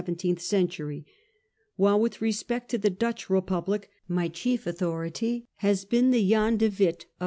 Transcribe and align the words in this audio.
in 0.01 0.05
the 0.05 0.09
17 0.19 0.35
th 0.35 0.41
Century;* 0.43 1.05
while 1.75 1.99
with 1.99 2.23
respect 2.23 2.69
to 2.69 2.77
the 2.79 2.89
Dutch 2.89 3.29
Republic, 3.29 3.87
my 4.07 4.29
chief 4.29 4.65
authority 4.65 5.47
has 5.57 5.85
been 5.85 6.09
the' 6.09 6.29
Jean 6.31 6.57
de 6.57 6.69
Witt 6.69 7.03
* 7.03 7.03
of 7.03 7.05
M. 7.05 7.09